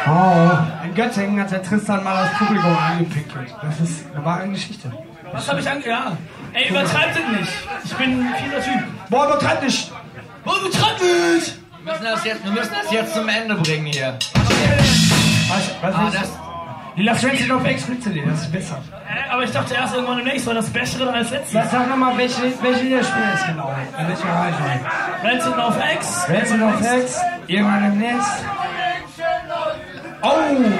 [0.06, 3.54] Oh, in Göttingen hat der Tristan mal das Publikum angepinkelt.
[3.62, 4.92] Das ist eine wahre Geschichte.
[5.32, 5.88] Was habe ich ange...
[5.88, 6.16] Ja.
[6.54, 7.52] Ey, übertreibt es nicht.
[7.86, 8.84] Ich bin ein fieser Typ.
[9.10, 9.92] Boah, übertreibt nicht!
[10.46, 11.58] Oh, übertreibt nicht!
[11.84, 14.20] Wir müssen das jetzt, wir müssen das jetzt zum Ende bringen hier.
[15.50, 16.32] Was, was Ah, ist das,
[16.96, 18.82] Die Last Rancid auf Explicit, das ist besser.
[19.10, 21.52] Äh, aber ich dachte erst irgendwann demnächst war das Bessere als letztes.
[21.54, 23.74] Sag, sag nochmal, welche, welche ihr spielt jetzt genau?
[24.00, 24.80] In welcher Reihenfolge?
[25.24, 26.30] Rancid auf X.
[26.30, 28.26] Rancid auf Hex, irgendwann im Netz.
[30.24, 30.30] Oh,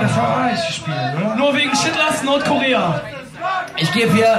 [0.02, 1.36] das war auch nicht gespielt, oder?
[1.36, 3.02] Nur wegen Shitlers Nordkorea.
[3.76, 4.38] ich gebe hier,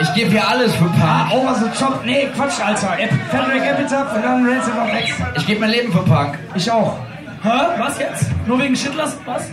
[0.00, 1.32] ich gebe hier alles für Ah, Punk.
[1.42, 2.04] Over the Top.
[2.04, 2.96] Nee, Quatsch, Alter.
[3.30, 5.10] Frederick Epitaph und dann Rancid auf Hex.
[5.36, 6.38] Ich gebe mein Leben für Punk.
[6.54, 6.96] Ich auch.
[7.42, 7.50] Hä?
[7.78, 8.26] Was jetzt?
[8.46, 9.16] Nur wegen Shitlers?
[9.24, 9.50] Was?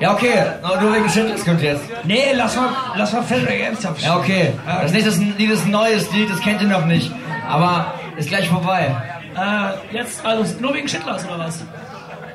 [0.00, 0.42] Ja, okay.
[0.62, 1.82] Nur nur wegen Schittlers kommt jetzt.
[2.04, 4.52] Nee, lass mal, lass mal Frederick Epitaph Ja, okay.
[4.82, 7.10] Das nächste Lied ist ein neues Lied, das kennt ihr noch nicht.
[7.48, 8.94] Aber ist gleich vorbei.
[9.34, 11.64] Äh, jetzt, also nur wegen Shitlers oder was?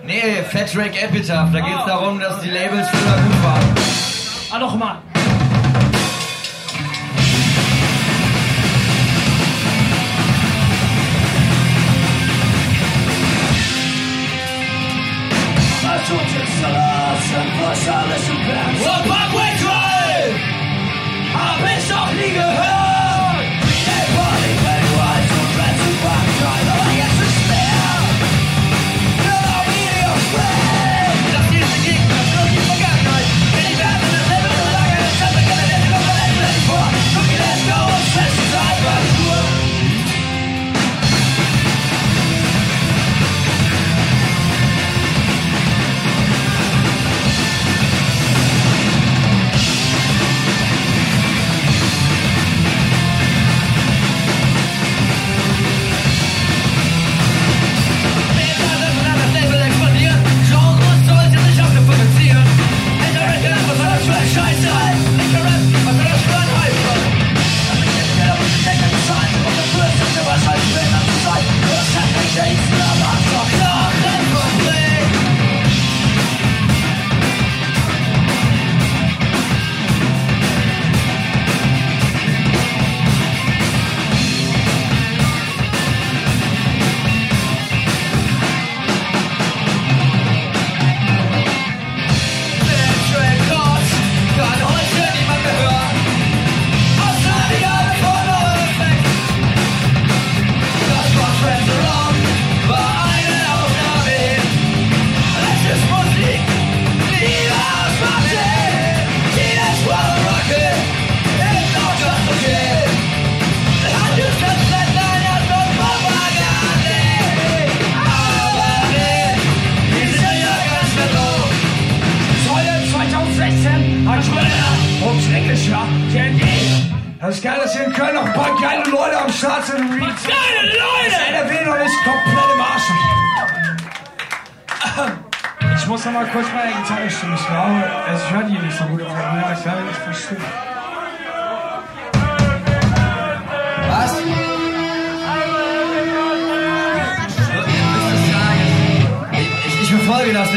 [0.04, 1.52] Nee, Fat Drake Epitaph.
[1.52, 3.76] Da geht es darum, dass die Labels früher gut waren.
[4.52, 4.98] Ah, nochmal.
[18.84, 20.34] Und beim Wegfall
[21.34, 22.81] hab ich noch nie gehört.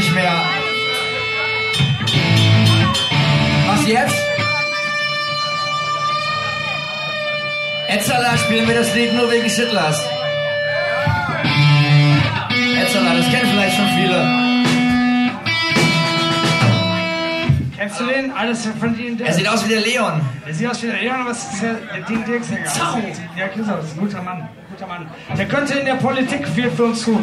[0.05, 0.33] Nicht mehr.
[3.67, 4.17] Was jetzt?
[7.89, 9.99] Etzala spielen wir das Lied nur wegen Schittlers.
[12.83, 14.45] Etzala, das kennen vielleicht schon viele.
[17.77, 18.33] Kennst du den?
[18.33, 20.21] Alles von Dean Er sieht aus wie der Leon.
[20.47, 22.49] Der sieht aus wie der Leon, aber es ist der, der Dean Dirks.
[22.75, 22.99] Zau!
[23.37, 24.49] Ja, Christoph, das ist ein guter Mann.
[24.71, 25.07] Guter Mann.
[25.37, 27.21] Der könnte in der Politik viel für uns tun.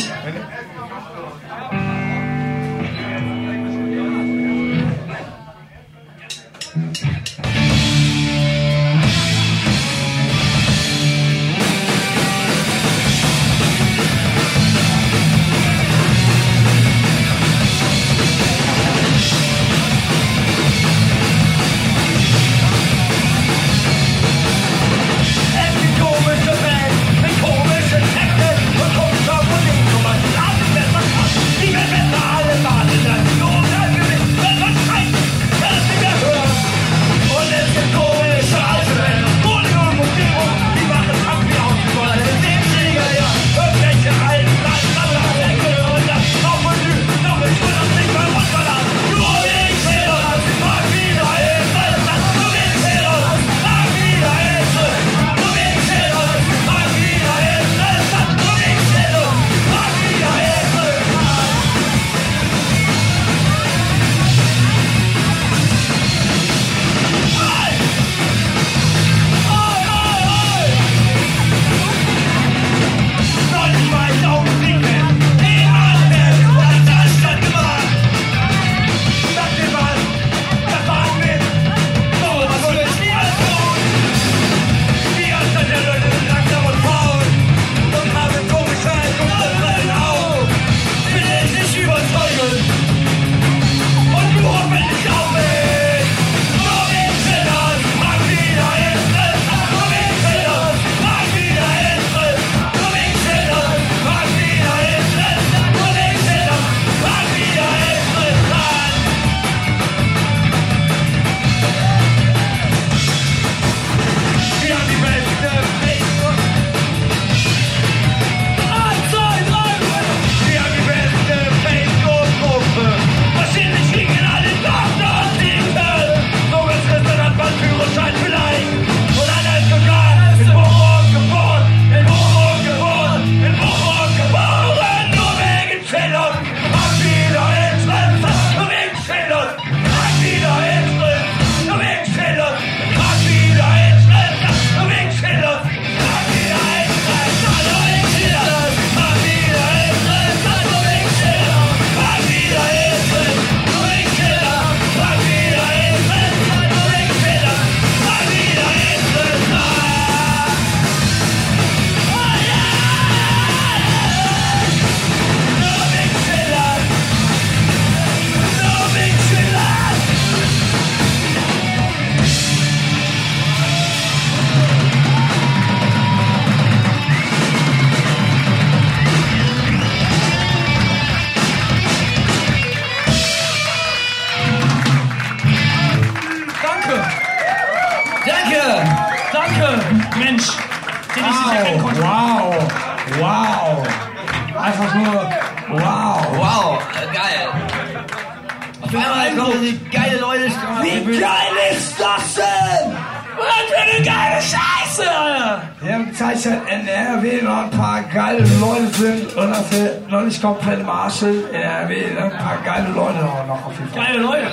[211.11, 212.23] Kassel, NRW, ne?
[212.23, 214.05] ein paar geile Leute auch noch auf jeden Fall.
[214.05, 214.47] Geile Leute.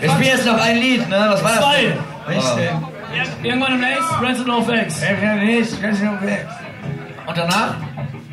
[0.00, 1.26] Wir spielen jetzt noch ein Lied, ne?
[1.28, 1.60] Was war das?
[1.60, 1.98] Zwei.
[2.26, 2.70] Richtig.
[2.72, 3.46] Oh.
[3.46, 5.02] Irgendwann im Ace, Ransom of X.
[5.82, 6.44] Ransom of X.
[7.26, 7.74] Und danach?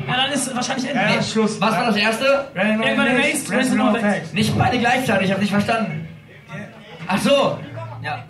[0.08, 1.14] Ja, dann ist wahrscheinlich Ende.
[1.14, 1.60] Ja, Schluss.
[1.60, 2.48] Was war das erste?
[2.54, 4.32] Irgendwann im Ace, Ransom of X.
[4.32, 6.08] Nicht beide gleichzeitig, ich hab nicht verstanden.
[7.06, 7.58] Ach so.
[8.02, 8.24] Ja.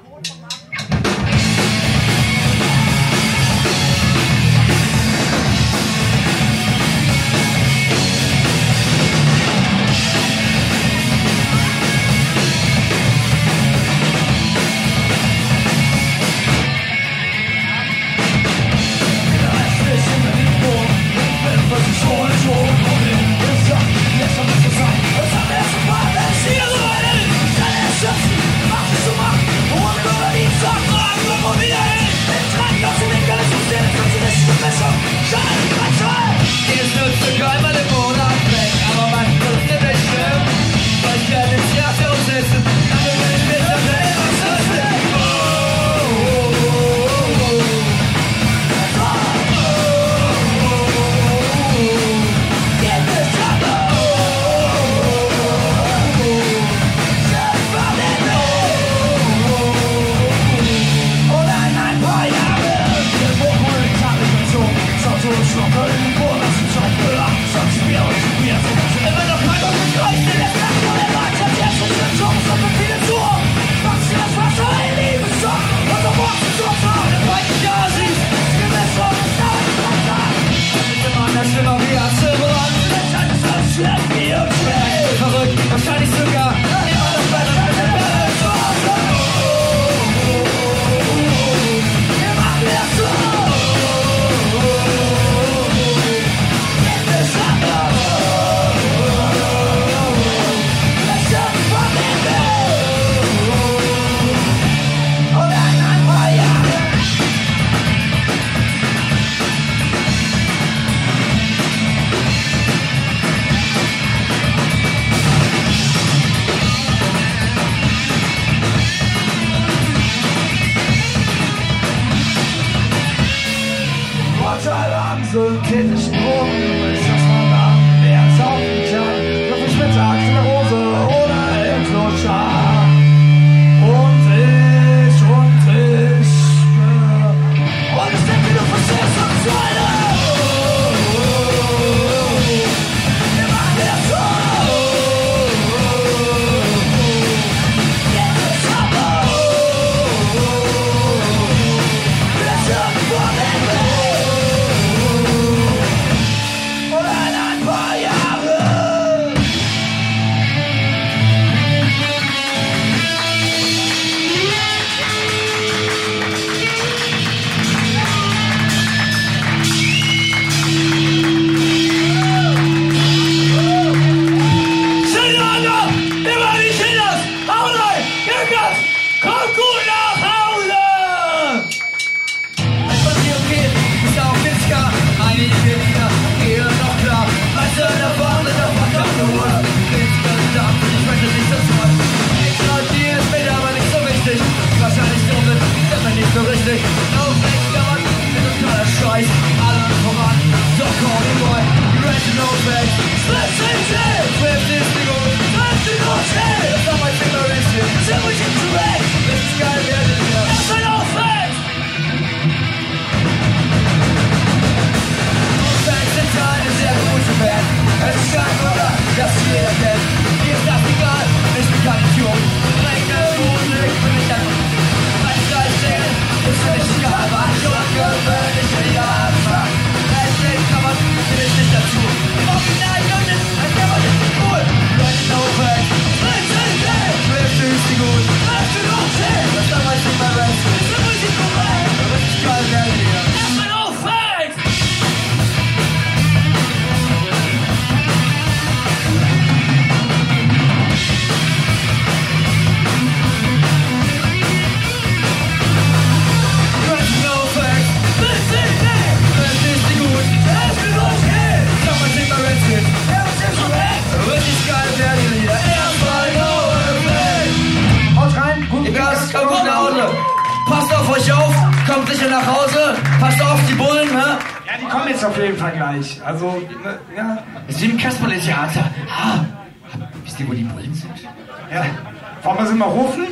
[282.66, 283.26] Wir sie mal rufen?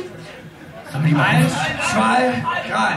[0.93, 1.53] Eins,
[1.91, 2.33] zwei,
[2.71, 2.93] drei.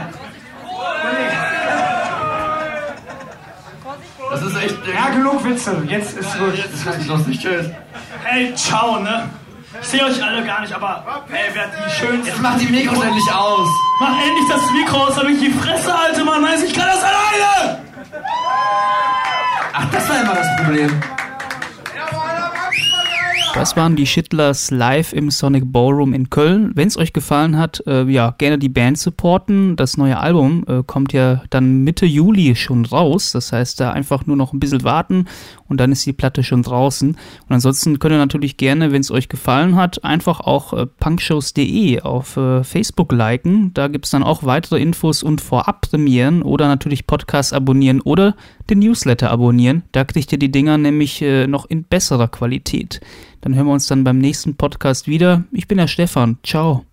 [4.31, 4.77] Das ist echt.
[4.87, 5.83] Ja, genug Witze.
[5.87, 6.53] Jetzt ist gut.
[6.57, 7.39] Das ist richtig lustig.
[7.39, 7.65] Tschüss.
[8.23, 9.29] Hey, ciao, ne?
[9.81, 12.25] Ich sehe euch alle gar nicht, aber ey, wer die schönsten.
[12.25, 13.69] Jetzt mach die Mikros endlich aus.
[13.99, 16.43] Mach endlich das Mikro aus, damit ich die Fresse halte, Mann.
[16.43, 17.81] Weiß ich kann das alleine!
[19.73, 21.01] Ach, das war immer das Problem.
[23.53, 26.71] Das waren die Shitlers live im Sonic Ballroom in Köln.
[26.75, 29.75] Wenn es euch gefallen hat, äh, ja, gerne die Band supporten.
[29.75, 33.31] Das neue Album äh, kommt ja dann Mitte Juli schon raus.
[33.31, 35.25] Das heißt, da einfach nur noch ein bisschen warten
[35.69, 37.09] und dann ist die Platte schon draußen.
[37.09, 37.17] Und
[37.47, 42.35] ansonsten könnt ihr natürlich gerne, wenn es euch gefallen hat, einfach auch äh, punkshows.de auf
[42.37, 43.73] äh, Facebook liken.
[43.73, 48.35] Da gibt es dann auch weitere Infos und Vorab-Premieren oder natürlich Podcasts abonnieren oder
[48.69, 49.83] den Newsletter abonnieren.
[49.91, 52.99] Da kriegt ihr die Dinger nämlich äh, noch in besserer Qualität.
[53.41, 55.43] Dann hören wir uns dann beim nächsten Podcast wieder.
[55.51, 56.37] Ich bin der Stefan.
[56.43, 56.88] Ciao.